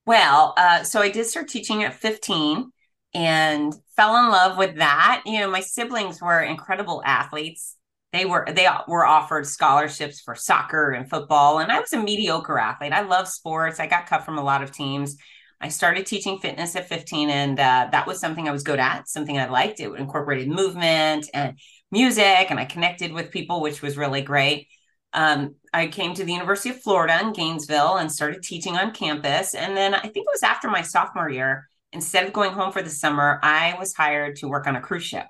[0.05, 2.71] Well, uh, so I did start teaching at 15
[3.15, 5.23] and fell in love with that.
[5.25, 7.75] You know, my siblings were incredible athletes.
[8.11, 12.59] They were they were offered scholarships for soccer and football, and I was a mediocre
[12.59, 12.93] athlete.
[12.93, 13.79] I love sports.
[13.79, 15.17] I got cut from a lot of teams.
[15.63, 19.07] I started teaching fitness at 15, and uh, that was something I was good at,
[19.07, 19.79] something I liked.
[19.79, 21.57] It incorporated movement and
[21.89, 24.67] music, and I connected with people, which was really great.
[25.13, 29.55] Um, I came to the University of Florida in Gainesville and started teaching on campus.
[29.55, 32.81] And then I think it was after my sophomore year, instead of going home for
[32.81, 35.27] the summer, I was hired to work on a cruise ship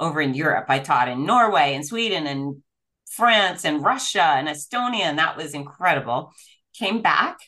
[0.00, 0.66] over in Europe.
[0.68, 2.56] I taught in Norway and Sweden and
[3.08, 6.32] France and Russia and Estonia, and that was incredible.
[6.74, 7.38] Came back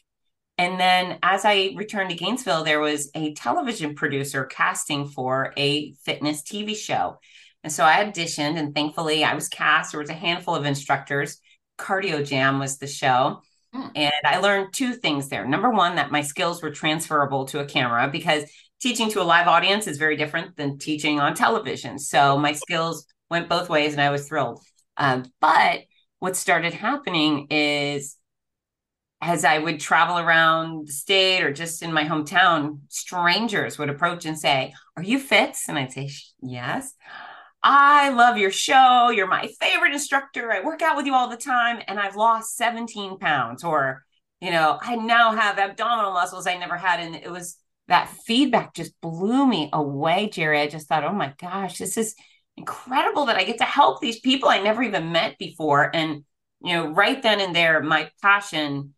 [0.59, 5.92] and then as I returned to Gainesville, there was a television producer casting for a
[6.05, 7.18] fitness TV show.
[7.62, 9.92] And so I auditioned, and thankfully I was cast.
[9.92, 11.40] There was a handful of instructors.
[11.79, 13.42] Cardio Jam was the show.
[13.73, 13.88] Hmm.
[13.94, 15.47] And I learned two things there.
[15.47, 18.44] Number one, that my skills were transferable to a camera because
[18.81, 21.99] teaching to a live audience is very different than teaching on television.
[21.99, 24.61] So my skills went both ways, and I was thrilled.
[24.97, 25.83] Um, but
[26.18, 28.16] what started happening is
[29.20, 34.26] as I would travel around the state or just in my hometown, strangers would approach
[34.26, 35.68] and say, Are you Fitz?
[35.68, 36.94] And I'd say, Yes.
[37.61, 39.11] I love your show.
[39.11, 40.52] You're my favorite instructor.
[40.52, 43.64] I work out with you all the time, and I've lost 17 pounds.
[43.64, 44.04] Or,
[44.40, 47.00] you know, I now have abdominal muscles I never had.
[47.00, 50.61] And it was that feedback just blew me away, Gerry.
[50.61, 52.14] I just thought, oh my gosh, this is
[52.57, 55.90] incredible that I get to help these people I never even met before.
[55.94, 56.24] And,
[56.62, 58.94] you know, right then and there, my passion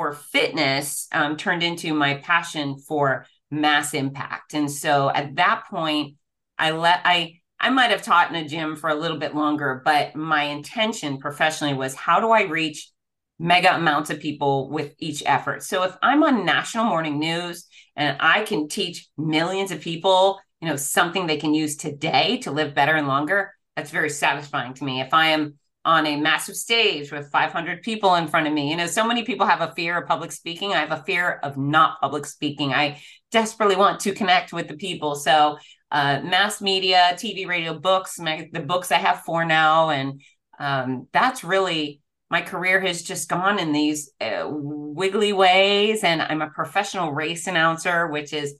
[0.00, 4.54] for fitness um, turned into my passion for mass impact.
[4.54, 6.16] And so at that point,
[6.58, 9.82] I let I I might have taught in a gym for a little bit longer,
[9.84, 12.90] but my intention professionally was how do I reach
[13.38, 15.62] mega amounts of people with each effort.
[15.64, 20.68] So if I'm on national morning news and I can teach millions of people, you
[20.68, 24.84] know, something they can use today to live better and longer, that's very satisfying to
[24.84, 25.02] me.
[25.02, 28.70] If I am on a massive stage with 500 people in front of me.
[28.70, 30.72] You know, so many people have a fear of public speaking.
[30.72, 32.74] I have a fear of not public speaking.
[32.74, 33.00] I
[33.32, 35.14] desperately want to connect with the people.
[35.14, 35.58] So,
[35.90, 39.90] uh, mass media, TV, radio, books, my, the books I have for now.
[39.90, 40.20] And
[40.58, 46.04] um, that's really my career has just gone in these uh, wiggly ways.
[46.04, 48.54] And I'm a professional race announcer, which is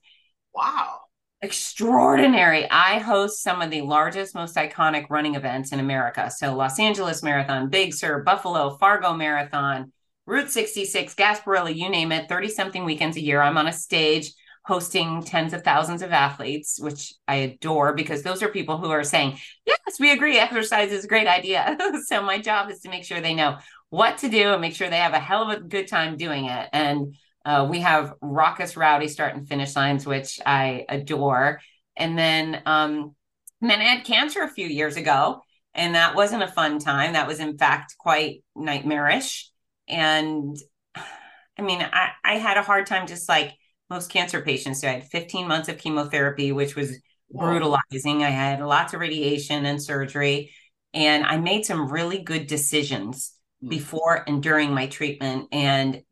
[0.54, 1.00] wow
[1.42, 2.70] extraordinary.
[2.70, 6.30] I host some of the largest, most iconic running events in America.
[6.30, 9.92] So, Los Angeles Marathon, Big Sur, Buffalo, Fargo Marathon,
[10.26, 13.40] Route 66, Gasparilla, you name it, 30 something weekends a year.
[13.40, 14.32] I'm on a stage
[14.64, 19.02] hosting tens of thousands of athletes, which I adore because those are people who are
[19.02, 21.76] saying, Yes, we agree, exercise is a great idea.
[22.06, 24.90] so, my job is to make sure they know what to do and make sure
[24.90, 26.68] they have a hell of a good time doing it.
[26.72, 31.60] And uh, we have raucous, rowdy start and finish lines, which I adore.
[31.96, 33.14] And then, um,
[33.60, 35.42] and then I had cancer a few years ago,
[35.74, 37.12] And that wasn't a fun time.
[37.12, 39.50] That was, in fact, quite nightmarish.
[39.88, 40.56] And
[40.96, 43.54] I mean, I, I had a hard time, just like
[43.88, 44.80] most cancer patients.
[44.80, 46.98] So I had 15 months of chemotherapy, which was
[47.30, 48.22] brutalizing.
[48.22, 50.52] I had lots of radiation and surgery.
[50.94, 53.68] And I made some really good decisions mm.
[53.68, 55.48] before and during my treatment.
[55.52, 56.02] And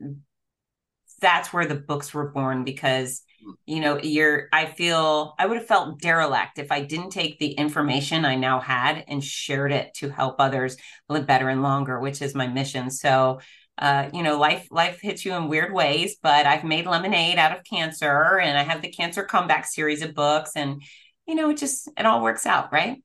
[1.20, 3.52] that's where the books were born because hmm.
[3.66, 7.52] you know you're i feel i would have felt derelict if i didn't take the
[7.52, 10.76] information i now had and shared it to help others
[11.08, 12.90] live better and longer which is my mission.
[12.90, 13.40] So
[13.78, 17.56] uh, you know life life hits you in weird ways but i've made lemonade out
[17.56, 20.82] of cancer and i have the cancer comeback series of books and
[21.28, 23.00] you know it just it all works out right?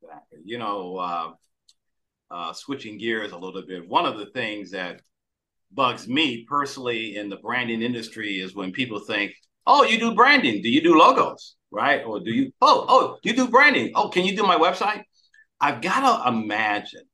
[0.00, 0.38] Exactly.
[0.44, 1.32] You know uh,
[2.30, 5.02] uh, switching gears a little bit one of the things that
[5.74, 9.32] bugs me personally in the branding industry is when people think,
[9.66, 10.62] "Oh, you do branding?
[10.62, 12.02] Do you do logos?" Right?
[12.04, 12.52] Or do you?
[12.60, 13.92] Oh, oh, you do branding?
[13.94, 15.02] Oh, can you do my website?
[15.60, 17.04] I've got to imagine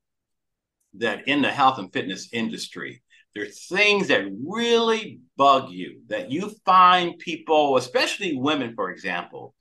[0.95, 3.03] that in the health and fitness industry,
[3.35, 9.55] there's things that really bug you that you find people, especially women, for example,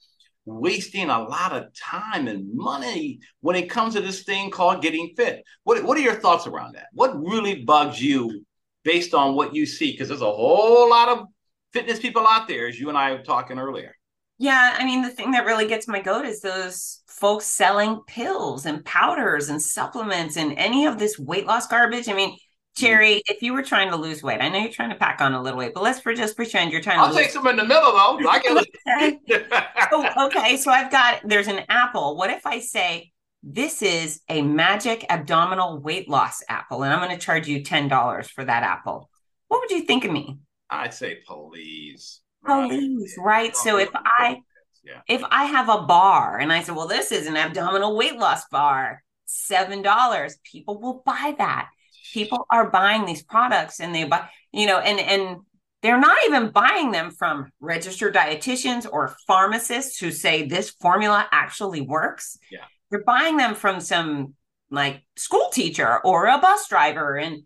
[0.45, 5.13] wasting a lot of time and money when it comes to this thing called getting
[5.17, 5.43] fit.
[5.63, 6.87] What, what are your thoughts around that?
[6.93, 8.45] What really bugs you
[8.87, 9.91] based on what you see?
[9.91, 11.25] Because there's a whole lot of
[11.73, 13.93] fitness people out there, as you and I were talking earlier.
[14.39, 18.65] Yeah, I mean, the thing that really gets my goat is those folks selling pills
[18.65, 22.07] and powders and supplements and any of this weight loss garbage.
[22.07, 22.37] I mean,
[22.77, 23.21] Gerry, mm.
[23.25, 25.41] if you were trying to lose weight, I know you're trying to pack on a
[25.41, 27.03] little weight, but let's for just pretend you're trying to.
[27.03, 28.19] I'll take some in the middle though.
[28.29, 29.19] I can.
[29.91, 30.55] oh, okay.
[30.55, 32.15] So I've got there's an apple.
[32.15, 33.11] What if I say
[33.49, 38.29] this is a magic abdominal weight loss apple, and I'm going to charge you $10
[38.29, 39.09] for that apple.
[39.47, 40.39] What would you think of me?
[40.69, 42.19] I'd say please.
[42.45, 43.25] Please, right?
[43.25, 43.55] right?
[43.55, 44.41] So if I
[44.83, 44.99] yeah.
[45.07, 48.45] if I have a bar and I say, well, this is an abdominal weight loss
[48.49, 51.69] bar, seven dollars, people will buy that.
[52.13, 55.37] People are buying these products and they buy, you know, and and
[55.81, 61.79] they're not even buying them from registered dietitians or pharmacists who say this formula actually
[61.79, 62.37] works.
[62.51, 64.33] Yeah you're buying them from some
[64.69, 67.43] like school teacher or a bus driver and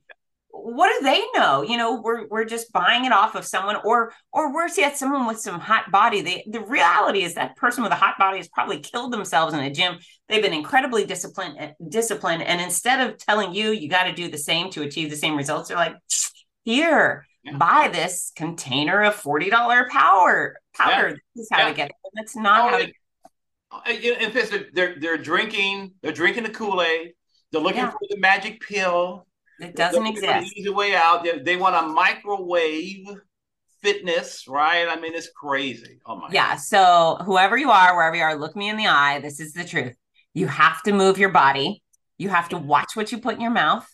[0.53, 4.11] what do they know you know we're we're just buying it off of someone or
[4.33, 7.91] or worse yet someone with some hot body they, the reality is that person with
[7.91, 11.71] a hot body has probably killed themselves in a gym they've been incredibly disciplined eh,
[11.87, 15.15] disciplined and instead of telling you you got to do the same to achieve the
[15.15, 15.95] same results they're like
[16.65, 17.57] here yeah.
[17.57, 21.15] buy this container of $40 power powder yeah.
[21.35, 21.69] this is how yeah.
[21.69, 22.91] to get it that's not oh, how to
[23.71, 27.13] Uh, in fact, they're they're drinking they're drinking the Kool Aid.
[27.51, 27.91] They're looking yeah.
[27.91, 29.27] for the magic pill.
[29.59, 30.53] It doesn't exist.
[30.55, 31.23] easy way out.
[31.23, 33.05] They, they, want a microwave
[33.81, 34.87] fitness, right?
[34.87, 35.99] I mean, it's crazy.
[36.05, 36.29] Oh my.
[36.31, 36.51] Yeah.
[36.51, 36.59] God.
[36.59, 39.19] So whoever you are, wherever you are, look me in the eye.
[39.19, 39.95] This is the truth.
[40.33, 41.83] You have to move your body.
[42.17, 43.87] You have to watch what you put in your mouth.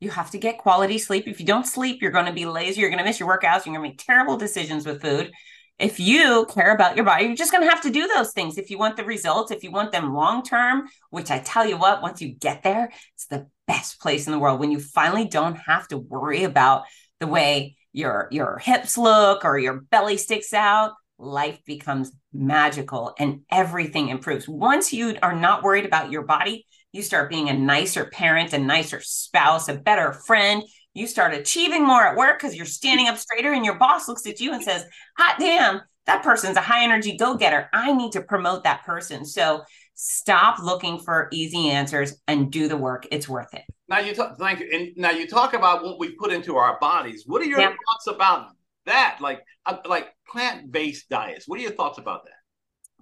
[0.00, 1.28] You have to get quality sleep.
[1.28, 2.80] If you don't sleep, you're going to be lazy.
[2.80, 3.64] You're going to miss your workouts.
[3.64, 5.30] You're going to make terrible decisions with food
[5.78, 8.58] if you care about your body, you're just going to have to do those things
[8.58, 11.76] if you want the results, if you want them long term, which I tell you
[11.76, 15.26] what, once you get there, it's the best place in the world when you finally
[15.26, 16.84] don't have to worry about
[17.20, 20.92] the way your your hips look or your belly sticks out.
[21.18, 24.48] Life becomes magical and everything improves.
[24.48, 28.58] Once you are not worried about your body, you start being a nicer parent, a
[28.58, 30.62] nicer spouse, a better friend
[30.94, 34.26] you start achieving more at work because you're standing up straighter and your boss looks
[34.26, 34.84] at you and says
[35.16, 37.68] hot damn that person's a high energy go-getter.
[37.72, 39.24] I need to promote that person.
[39.24, 39.62] So
[39.94, 43.06] stop looking for easy answers and do the work.
[43.10, 43.62] It's worth it.
[43.88, 44.68] Now you talk thank you.
[44.72, 47.24] And now you talk about what we put into our bodies.
[47.26, 48.48] What are your thoughts about
[48.86, 49.18] that?
[49.20, 51.46] Like uh, like plant-based diets.
[51.46, 52.32] What are your thoughts about that?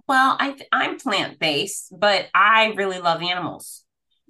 [0.07, 3.80] Well I, i'm plant-based but i really love animals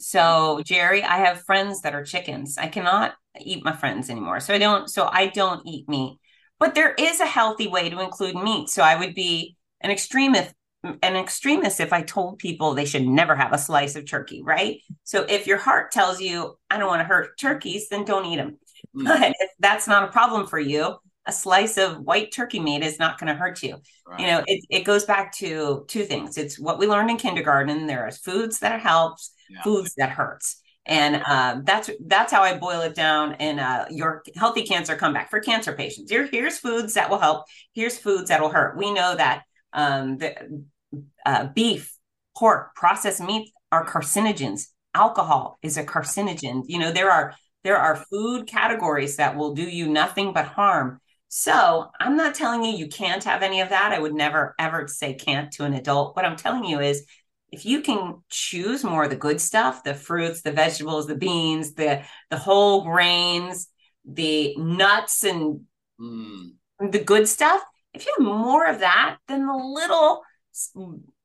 [0.01, 4.39] so gerry i have friends that are chickens i cannot eat my friends anymore.
[4.39, 6.19] So I don't so I don't eat meat.
[6.59, 8.69] But there is a healthy way to include meat.
[8.69, 13.35] So I would be an extremist an extremist if I told people they should never
[13.35, 14.79] have a slice of turkey, right?
[15.03, 18.37] So if your heart tells you I don't want to hurt turkeys, then don't eat
[18.37, 18.57] them.
[18.97, 19.05] Mm.
[19.05, 22.99] But if that's not a problem for you, a slice of white turkey meat is
[22.99, 23.77] not going to hurt you.
[24.05, 24.19] Right.
[24.19, 26.37] You know, it, it goes back to two things.
[26.37, 27.85] It's what we learned in kindergarten.
[27.85, 29.61] There are foods that helps, yeah.
[29.63, 34.23] foods that hurts and um, that's that's how I boil it down in uh, your
[34.35, 36.09] healthy cancer comeback for cancer patients.
[36.09, 37.45] Here, here's foods that will help.
[37.73, 38.77] Here's foods that will hurt.
[38.77, 40.65] We know that um, the
[41.25, 41.95] uh, beef,
[42.35, 44.67] pork, processed meat are carcinogens.
[44.93, 46.63] Alcohol is a carcinogen.
[46.65, 50.99] You know there are there are food categories that will do you nothing but harm.
[51.27, 53.93] So I'm not telling you you can't have any of that.
[53.93, 56.15] I would never ever say can't to an adult.
[56.15, 57.05] What I'm telling you is
[57.51, 61.73] if you can choose more of the good stuff, the fruits, the vegetables, the beans,
[61.73, 63.67] the the whole grains,
[64.05, 65.61] the nuts and
[65.99, 66.51] mm.
[66.79, 67.61] the good stuff,
[67.93, 70.21] if you have more of that, then the little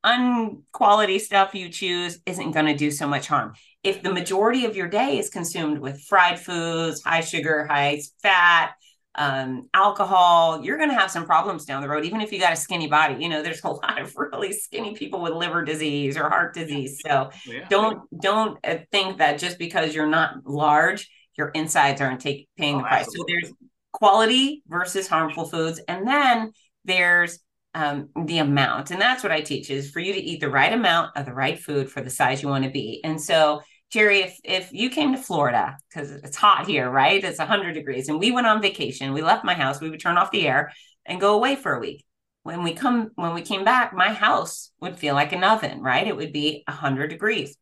[0.05, 3.55] unquality stuff you choose isn't going to do so much harm.
[3.83, 8.75] If the majority of your day is consumed with fried foods, high sugar, high fat,
[9.17, 12.53] um, alcohol, you're going to have some problems down the road, even if you got
[12.53, 13.23] a skinny body.
[13.23, 17.01] You know, there's a lot of really skinny people with liver disease or heart disease.
[17.05, 17.67] So yeah.
[17.69, 22.77] don't don't uh, think that just because you're not large, your insides aren't take, paying
[22.77, 23.07] oh, the price.
[23.07, 23.35] Absolutely.
[23.35, 23.55] So there's
[23.93, 26.53] quality versus harmful foods, and then
[26.85, 27.39] there's
[27.75, 30.73] um, the amount, and that's what I teach is for you to eat the right
[30.73, 33.01] amount of the right food for the size you want to be.
[33.05, 33.61] And so
[33.97, 37.25] Gerry, if if you came to Florida because it's hot here, right?
[37.25, 39.15] It's 100 degrees, and we went on vacation.
[39.15, 39.81] We left my house.
[39.81, 40.71] We would turn off the air
[41.07, 42.05] and go away for a week.
[42.43, 46.07] When we come when we came back, my house would feel like an oven, right?
[46.07, 47.57] It would be 100 degrees.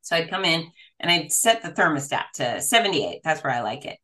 [0.00, 3.20] So I'd come in and I'd set the thermostat to 78.
[3.22, 3.98] That's where I like it.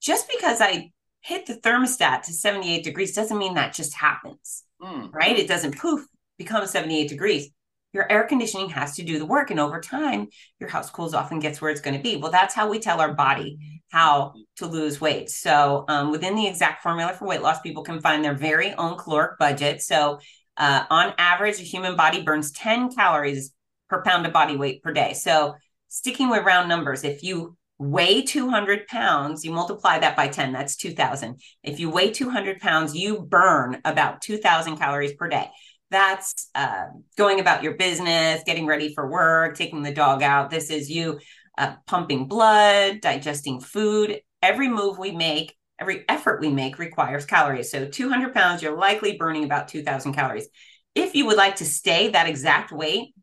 [0.00, 5.12] Just because I hit the thermostat to 78 degrees doesn't mean that just happens, mm.
[5.12, 5.38] right?
[5.38, 6.06] It doesn't poof
[6.38, 7.50] become 78 degrees
[7.98, 9.50] your air conditioning has to do the work.
[9.50, 10.28] And over time,
[10.60, 12.16] your house cools off and gets where it's going to be.
[12.16, 15.28] Well, that's how we tell our body how to lose weight.
[15.30, 18.96] So, um, within the exact formula for weight loss, people can find their very own
[18.98, 19.82] caloric budget.
[19.82, 20.20] So,
[20.56, 23.52] uh, on average, a human body burns 10 calories
[23.88, 25.14] per pound of body weight per day.
[25.14, 25.56] So,
[25.88, 30.76] sticking with round numbers, if you weigh 200 pounds, you multiply that by 10, that's
[30.76, 31.40] 2000.
[31.64, 35.50] If you weigh 200 pounds, you burn about 2000 calories per day
[35.90, 40.50] that's uh, going about your business, getting ready for work, taking the dog out.
[40.50, 41.18] This is you
[41.56, 44.20] uh, pumping blood, digesting food.
[44.42, 47.70] Every move we make, every effort we make requires calories.
[47.70, 50.48] So 200 pounds, you're likely burning about 2,000 calories.
[50.94, 53.14] If you would like to stay that exact weight,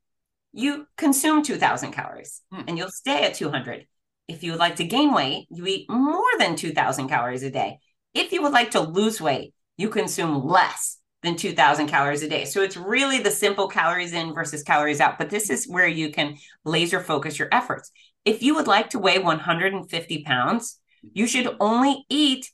[0.51, 2.61] you consume 2,000 calories hmm.
[2.67, 3.85] and you'll stay at 200.
[4.27, 7.79] If you would like to gain weight, you eat more than 2,000 calories a day.
[8.13, 12.45] If you would like to lose weight, you consume less than 2000 calories a day.
[12.45, 16.11] So it's really the simple calories in versus calories out, but this is where you
[16.11, 17.91] can laser focus your efforts.
[18.23, 20.79] If you would like to weigh 150 pounds,
[21.13, 22.49] you should only eat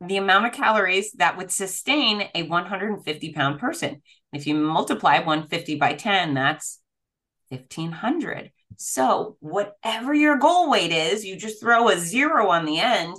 [0.00, 4.02] the amount of calories that would sustain a 150 pound person.
[4.32, 6.80] If you multiply 150 by 10, that's
[7.48, 8.50] 1500.
[8.76, 13.16] So, whatever your goal weight is, you just throw a zero on the end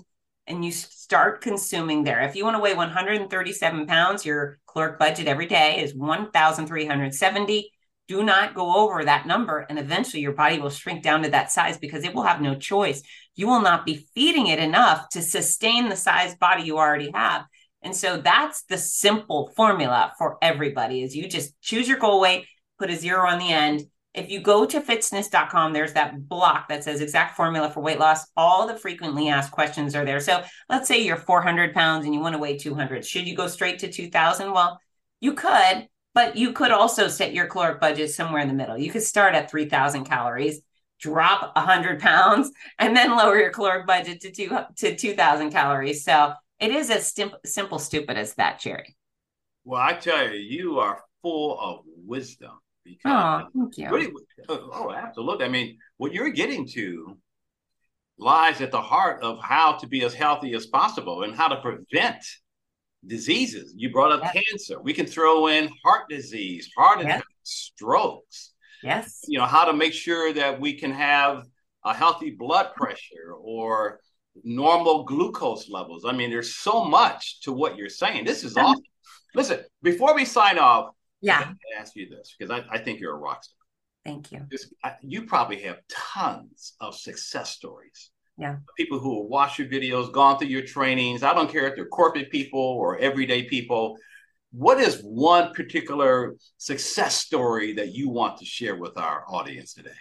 [0.48, 2.22] and you start consuming there.
[2.22, 7.72] If you want to weigh 137 pounds, your caloric budget every day is 1,370.
[8.08, 11.52] Do not go over that number, and eventually your body will shrink down to that
[11.52, 13.04] size because it will have no choice.
[13.36, 17.46] You will not be feeding it enough to sustain the size body you already have.
[17.82, 22.46] And so that's the simple formula for everybody is you just choose your goal weight,
[22.78, 26.84] put a zero on the end, if you go to fitzness.com, there's that block that
[26.84, 28.26] says exact formula for weight loss.
[28.36, 30.20] All the frequently asked questions are there.
[30.20, 33.06] So let's say you're 400 pounds and you want to weigh 200.
[33.06, 34.52] Should you go straight to 2000?
[34.52, 34.80] Well,
[35.22, 38.78] you could, but you could also set your caloric budget somewhere in the middle.
[38.78, 40.60] You could start at 3000 calories,
[41.00, 46.04] drop 100 pounds, and then lower your caloric budget to, two, to 2000 calories.
[46.04, 48.96] So it is as sim- simple, stupid as that, Gerry.
[49.64, 53.90] Well, I tell you, you are full of wisdom because oh, thank you.
[53.90, 54.12] Really,
[54.50, 55.46] oh, oh, absolutely.
[55.46, 57.18] I mean, what you're getting to
[58.18, 61.60] lies at the heart of how to be as healthy as possible and how to
[61.62, 62.24] prevent
[63.06, 63.74] diseases.
[63.76, 64.80] You brought up cancer.
[64.82, 67.08] We can throw in heart disease, heart yep.
[67.08, 68.54] attacks, strokes.
[68.84, 69.22] Yes.
[69.28, 71.46] You know, how to make sure that we can have
[71.84, 74.00] a healthy blood pressure or
[74.44, 76.06] normal glucose levels.
[76.06, 78.26] I mean, there's so much to what you're saying.
[78.26, 78.84] This is awesome.
[79.34, 81.54] Listen, before we sign off, yeah.
[81.76, 83.56] i ask you this because I, I think you're a rock star.
[84.04, 84.48] Thank you.
[85.02, 88.10] you probably have tons of success stories.
[88.38, 88.56] Yeah.
[88.76, 91.22] People who will watch your videos, gone through your trainings.
[91.22, 93.98] I don't care if they're corporate people or everyday people.
[94.52, 99.92] What is one particular success story that you want to share with our audience today?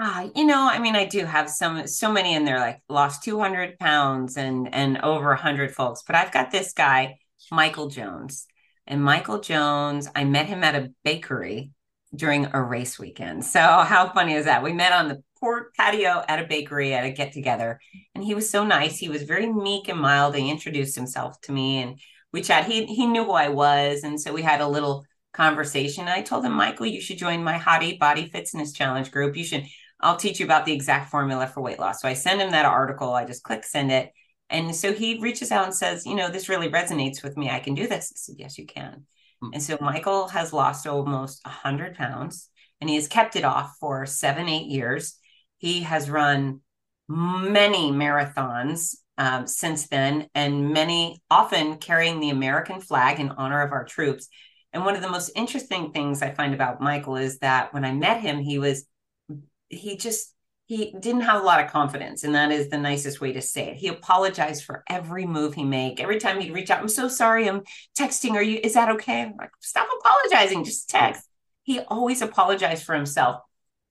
[0.00, 3.24] Uh, you know, I mean, I do have some so many in there, like lost
[3.24, 6.02] 200 pounds and and over 100 folks.
[6.06, 7.18] But I've got this guy,
[7.50, 8.46] Michael Jones.
[8.88, 11.72] And Michael Jones, I met him at a bakery
[12.14, 13.44] during a race weekend.
[13.44, 14.62] So how funny is that?
[14.62, 17.78] We met on the port patio at a bakery at a get together,
[18.14, 18.96] and he was so nice.
[18.96, 20.34] He was very meek and mild.
[20.34, 22.00] He introduced himself to me, and
[22.32, 22.64] we chat.
[22.64, 25.04] He he knew who I was, and so we had a little
[25.34, 26.08] conversation.
[26.08, 29.36] I told him, Michael, you should join my Hottie Body Fitness Challenge group.
[29.36, 29.64] You should.
[30.00, 32.00] I'll teach you about the exact formula for weight loss.
[32.00, 33.12] So I send him that article.
[33.12, 34.12] I just click send it,
[34.50, 37.50] and so he reaches out and says, you know, this really resonates with me.
[37.50, 38.12] I can do this.
[38.12, 39.04] I said, yes, you can.
[39.42, 39.50] Hmm.
[39.52, 42.48] And so Michael has lost almost 100 pounds.
[42.80, 45.18] and he has kept it off for seven, eight years.
[45.58, 46.60] He has run
[47.08, 53.72] many marathons um, since then, and many often carrying the American flag in honor of
[53.72, 54.28] our troops.
[54.72, 57.92] And one of the most interesting things I find about Michael is that when I
[57.92, 58.86] met him, he was,
[59.68, 60.32] he just,
[60.68, 63.70] he didn't have a lot of confidence and that is the nicest way to say
[63.70, 63.78] it.
[63.78, 67.48] He apologized for every move he made every time he'd reach out i'm so sorry
[67.48, 67.62] i'm
[67.98, 69.22] texting are you is that okay?
[69.22, 71.26] I'm like stop apologizing just text.
[71.62, 73.40] He always apologized for himself.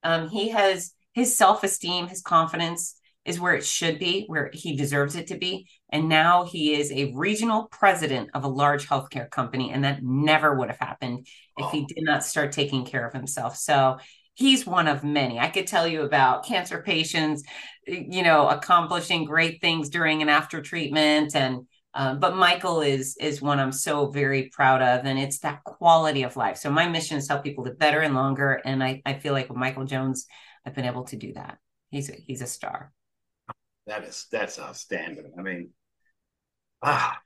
[0.04, 5.16] Um, he has his self-esteem his confidence is where it should be where he deserves
[5.16, 9.72] it to be and now he is a regional president of a large healthcare company
[9.72, 11.26] and that never would have happened
[11.58, 11.70] if oh.
[11.70, 13.58] he did not start taking care of himself.
[13.58, 13.98] So
[14.38, 15.40] he's one of many.
[15.40, 17.44] I could tell you about cancer patients,
[17.86, 21.36] you know, accomplishing great things during and after treatment.
[21.36, 21.66] And
[21.96, 26.22] um, but Michael is is one I'm so very proud of, and it's that quality
[26.22, 26.58] of life.
[26.58, 29.34] So my mission is to help people live better and longer, and I, I feel
[29.34, 30.28] like with Michael Jones,
[30.64, 31.58] I've been able to do that.
[31.90, 32.94] He's a, he's a star.
[33.88, 35.32] That is that's outstanding.
[35.40, 35.72] I mean,
[36.84, 37.18] ah,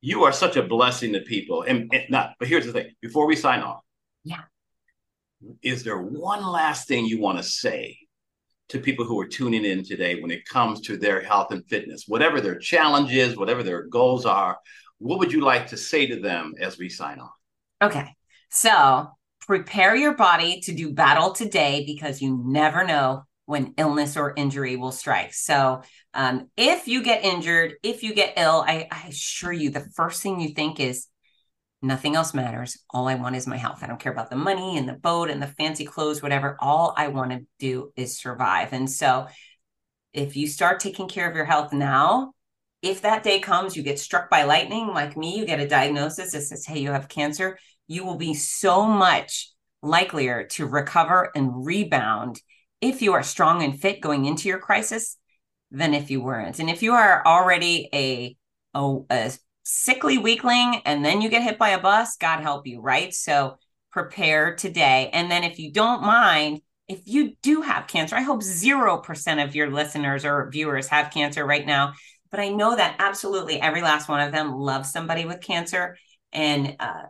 [0.00, 2.30] you are such a blessing to people, and, and not.
[2.40, 3.82] But here's the thing: before we sign off,
[4.24, 4.42] yeah,
[5.62, 7.98] is there one last thing you want to say
[8.68, 12.04] to people who are tuning in today when it comes to their health and fitness,
[12.06, 14.58] whatever their challenges, whatever their goals are?
[14.98, 17.30] What would you like to say to them as we sign off?
[17.82, 18.14] Okay.
[18.50, 19.08] So
[19.46, 24.76] prepare your body to do battle today because you never know when illness or injury
[24.76, 25.32] will strike.
[25.32, 25.80] So,
[26.12, 30.22] um, if you get injured, if you get ill, I, I assure you, the first
[30.22, 31.06] thing you think is,
[31.80, 32.78] Nothing else matters.
[32.90, 33.82] All I want is my health.
[33.82, 36.56] I don't care about the money and the boat and the fancy clothes, whatever.
[36.60, 38.72] All I want to do is survive.
[38.72, 39.28] And so,
[40.12, 42.32] if you start taking care of your health now,
[42.82, 46.32] if that day comes, you get struck by lightning, like me, you get a diagnosis
[46.32, 49.52] that says, hey, you have cancer, you will be so much
[49.82, 52.40] likelier to recover and rebound
[52.80, 55.16] if you are strong and fit going into your crisis
[55.70, 56.58] than if you weren't.
[56.58, 58.36] And if you are already a,
[58.74, 59.32] a, a
[59.70, 63.12] sickly weakling and then you get hit by a bus, God help you, right?
[63.12, 63.58] So
[63.92, 65.10] prepare today.
[65.12, 69.54] And then if you don't mind, if you do have cancer, I hope 0% of
[69.54, 71.92] your listeners or viewers have cancer right now.
[72.30, 75.98] But I know that absolutely every last one of them loves somebody with cancer.
[76.32, 77.02] And uh,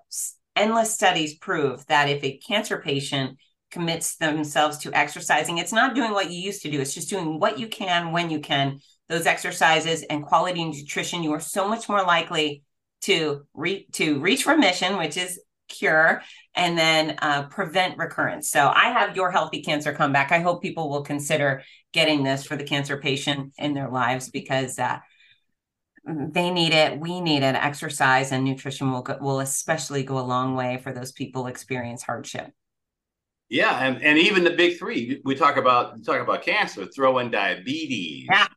[0.56, 3.38] endless studies prove that if a cancer patient
[3.70, 7.38] commits themselves to exercising, it's not doing what you used to do, it's just doing
[7.38, 11.88] what you can when you can those exercises and quality nutrition, you are so much
[11.88, 12.62] more likely
[13.02, 16.22] to re- to reach remission, which is cure,
[16.54, 18.50] and then uh, prevent recurrence.
[18.50, 20.32] So I have your healthy cancer comeback.
[20.32, 24.78] I hope people will consider getting this for the cancer patient in their lives because
[24.78, 24.98] uh,
[26.04, 26.98] they need it.
[26.98, 27.54] We need it.
[27.54, 32.02] Exercise and nutrition will go, will especially go a long way for those people experience
[32.02, 32.50] hardship.
[33.50, 35.22] Yeah, and, and even the big three.
[35.24, 36.84] We talk about talk about cancer.
[36.86, 38.26] Throw in diabetes.
[38.30, 38.48] Yeah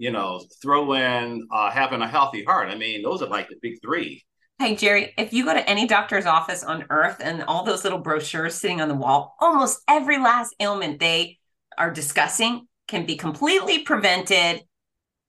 [0.00, 2.70] you know, throw in uh, having a healthy heart.
[2.70, 4.24] I mean, those are like the big three.
[4.58, 7.98] Hey, Gerry, if you go to any doctor's office on earth and all those little
[7.98, 11.38] brochures sitting on the wall, almost every last ailment they
[11.76, 14.62] are discussing can be completely prevented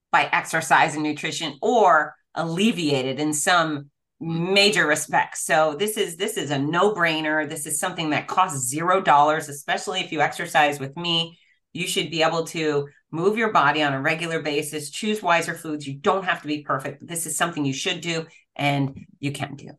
[0.10, 3.90] by exercise and nutrition or alleviated in some
[4.22, 5.46] major respects.
[5.46, 7.50] So this is this is a no-brainer.
[7.50, 11.38] This is something that costs 0 dollars, especially if you exercise with me.
[11.74, 15.86] You should be able to move your body on a regular basis, choose wiser foods.
[15.86, 17.06] You don't have to be perfect.
[17.06, 19.70] This is something you should do and you can do.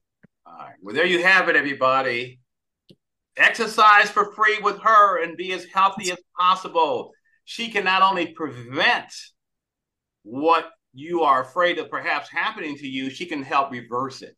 [0.47, 0.75] All right.
[0.83, 2.41] Well, there you have it, everybody.
[3.37, 7.13] Exercise for free with her and be as healthy as possible.
[7.45, 9.13] She can not only prevent
[10.23, 14.37] what you are afraid of perhaps happening to you, she can help reverse it.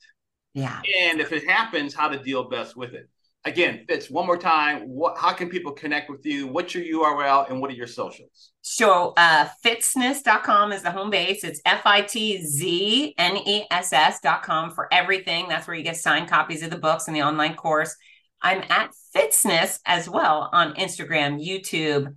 [0.55, 0.81] Yeah.
[1.03, 3.09] And if it happens, how to deal best with it
[3.45, 6.47] again, Fitz, one more time, what, how can people connect with you?
[6.47, 8.53] What's your URL and what are your socials?
[8.63, 11.45] So, uh, fitzness.com is the home base.
[11.45, 15.49] It's F I T Z N E S S.com for everything.
[15.49, 17.95] That's where you get signed copies of the books and the online course.
[18.41, 22.15] I'm at Fitzness as well on Instagram, YouTube,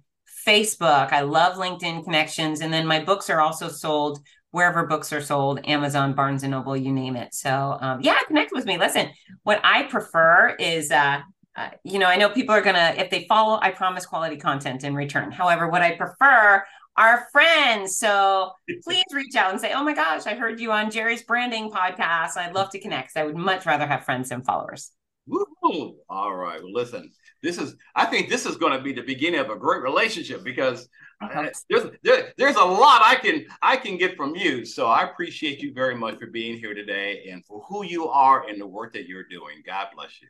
[0.47, 1.11] Facebook.
[1.11, 2.61] I love LinkedIn connections.
[2.61, 4.19] And then my books are also sold
[4.57, 7.35] wherever books are sold, Amazon, Barnes and Noble, you name it.
[7.35, 8.79] So um, yeah, connect with me.
[8.79, 9.11] Listen,
[9.43, 11.21] what I prefer is, uh,
[11.55, 14.83] uh, you know, I know people are gonna if they follow, I promise quality content
[14.83, 15.31] in return.
[15.31, 16.63] However, what I prefer
[16.97, 17.99] are friends.
[17.99, 18.49] So
[18.83, 22.35] please reach out and say, "Oh my gosh, I heard you on Gerry's branding podcast.
[22.35, 24.91] I'd love to connect." I would much rather have friends than followers.
[25.27, 25.97] Woo-hoo.
[26.09, 26.63] All right.
[26.63, 27.11] Well, listen,
[27.43, 30.43] this is I think this is going to be the beginning of a great relationship
[30.43, 30.89] because
[31.19, 31.49] Uh-huh.
[31.67, 34.65] there's there, there's a lot I can I can get from you.
[34.65, 38.47] So I appreciate you very much for being here today and for who you are
[38.47, 39.63] and the work that you're doing.
[39.65, 40.27] God bless you.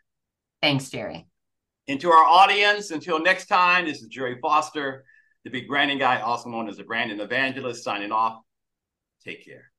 [0.61, 1.27] Thanks, Gerry.
[1.89, 5.03] And to our audience, until next time, this is Gerry Foster,
[5.43, 8.41] the big branding guy, also known as the branding evangelist, signing off.
[9.23, 9.71] Take care.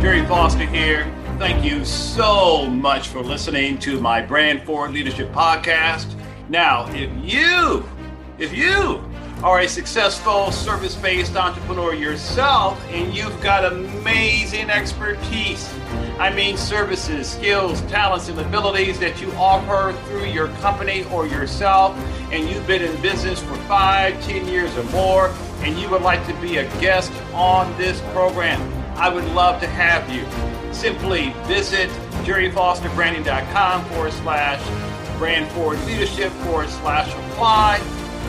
[0.00, 1.12] Gerry Foster here.
[1.38, 6.19] Thank you so much for listening to my Brand Forward Leadership podcast.
[6.50, 7.88] Now, if you,
[8.36, 9.00] if you
[9.44, 15.72] are a successful service based entrepreneur yourself and you've got amazing expertise.
[16.18, 21.96] I mean, services, skills, talents, and abilities that you offer through your company or yourself,
[22.32, 26.26] and you've been in business for five, ten years or more, and you would like
[26.26, 28.60] to be a guest on this program.
[28.96, 30.26] I would love to have you.
[30.74, 31.88] Simply visit
[32.24, 34.89] gerryfosterbranding.com forward slash
[35.20, 37.76] brand forward leadership forward slash apply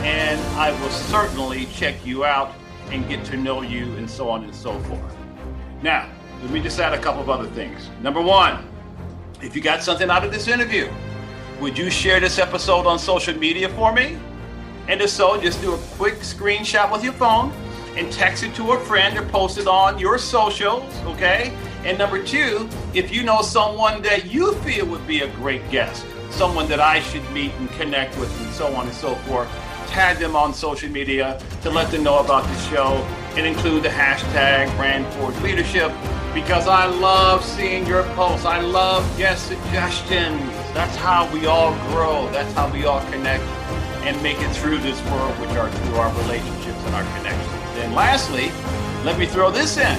[0.02, 2.52] and I will certainly check you out
[2.90, 5.16] and get to know you and so on and so forth.
[5.80, 6.10] Now,
[6.42, 7.88] let me just add a couple of other things.
[8.02, 8.68] Number one,
[9.40, 10.92] if you got something out of this interview,
[11.62, 14.18] would you share this episode on social media for me?
[14.86, 17.52] And if so, just do a quick screenshot with your phone
[17.96, 21.56] and text it to a friend or post it on your socials, okay?
[21.86, 26.04] And number two, if you know someone that you feel would be a great guest,
[26.32, 29.48] someone that I should meet and connect with, and so on and so forth,
[29.88, 32.94] tag them on social media to let them know about the show
[33.36, 35.92] and include the hashtag brand forward leadership
[36.34, 38.46] because I love seeing your posts.
[38.46, 40.40] I love guest suggestions.
[40.72, 42.30] That's how we all grow.
[42.32, 43.44] That's how we all connect
[44.04, 47.52] and make it through this world, which are through our relationships and our connections.
[47.78, 48.50] And lastly,
[49.04, 49.98] let me throw this in.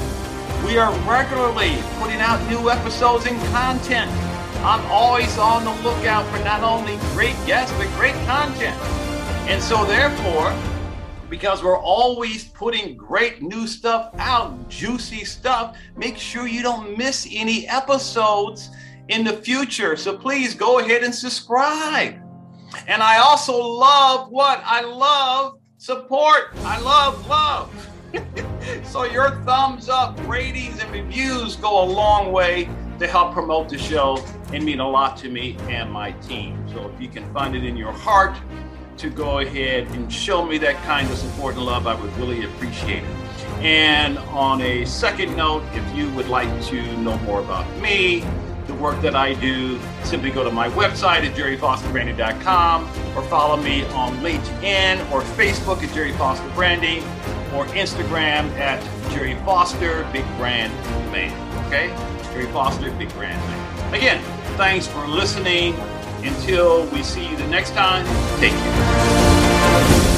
[0.66, 4.12] We are regularly putting out new episodes and content.
[4.58, 8.80] I'm always on the lookout for not only great guests, but great content.
[9.50, 10.56] And so, therefore,
[11.30, 17.28] because we're always putting great new stuff out, juicy stuff, make sure you don't miss
[17.32, 18.70] any episodes
[19.08, 19.96] in the future.
[19.96, 22.16] So please go ahead and subscribe.
[22.88, 24.62] And I also love what?
[24.64, 26.52] I love support.
[26.60, 27.90] I love love.
[28.84, 33.78] so your thumbs up, ratings, and reviews go a long way to help promote the
[33.78, 34.18] show
[34.54, 36.64] and mean a lot to me and my team.
[36.74, 38.38] So if you can find it in your heart,
[38.98, 42.46] to go ahead and show me that kind of support and love, I would really
[42.46, 43.10] appreciate it.
[43.64, 48.24] And on a second note, if you would like to know more about me,
[48.68, 52.84] the work that I do, simply go to my website at gerryfosterbranding.com
[53.18, 57.04] or follow me on LinkedIn or Facebook at Gerry Foster Branding
[57.54, 58.82] or Instagram at
[59.12, 60.74] Gerry Foster Big Brand
[61.12, 61.32] Man.
[61.68, 61.88] Okay?
[62.32, 63.94] Gerry Foster Big Brand Man.
[63.94, 65.76] Again, thanks for listening.
[66.24, 68.06] Until we see you the next time,
[68.40, 70.13] take care.